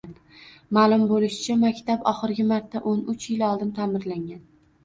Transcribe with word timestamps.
Ma’lum 0.77 1.03
bo‘lishicha, 1.11 1.57
maktab 1.65 2.09
oxirgi 2.13 2.47
marta 2.53 2.81
o'n 2.93 3.07
uch 3.15 3.29
yil 3.33 3.47
oldin 3.51 3.75
ta’mirlangan... 3.79 4.43